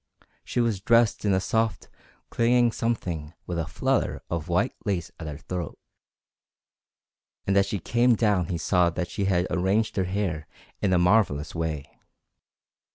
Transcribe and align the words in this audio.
She 0.43 0.59
was 0.59 0.81
dressed 0.81 1.25
in 1.25 1.31
a 1.31 1.39
soft, 1.39 1.87
clinging 2.31 2.71
something 2.71 3.35
with 3.45 3.59
a 3.59 3.67
flutter 3.67 4.23
of 4.31 4.47
white 4.49 4.73
lace 4.83 5.11
at 5.19 5.27
her 5.27 5.37
throat, 5.37 5.77
and 7.45 7.55
as 7.55 7.67
she 7.67 7.77
came 7.77 8.15
down 8.15 8.47
he 8.47 8.57
saw 8.57 8.89
that 8.89 9.11
she 9.11 9.25
had 9.25 9.45
arranged 9.51 9.95
her 9.97 10.05
hair 10.05 10.47
in 10.81 10.91
a 10.91 10.97
marvellous 10.97 11.53
way. 11.53 11.99